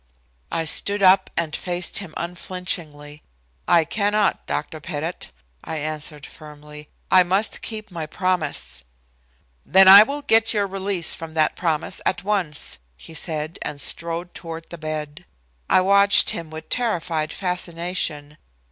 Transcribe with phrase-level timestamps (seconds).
[0.51, 3.21] I stood up and faced him unflinchingly.
[3.67, 4.79] "I cannot, Dr.
[4.79, 5.29] Pettit,"
[5.63, 6.89] I answered firmly.
[7.11, 8.83] "I must keep my promise."
[9.63, 14.33] "Then I will get your release from that promise at once," he said and strode
[14.33, 15.23] toward the bed.
[15.69, 18.37] I watched him with terrified fascination.